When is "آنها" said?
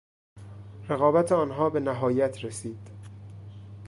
1.31-1.69